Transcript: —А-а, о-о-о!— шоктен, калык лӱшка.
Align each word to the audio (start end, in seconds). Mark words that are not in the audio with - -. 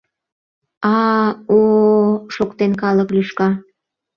—А-а, 0.93 1.25
о-о-о!— 1.57 2.25
шоктен, 2.35 2.71
калык 2.81 3.09
лӱшка. 3.15 3.49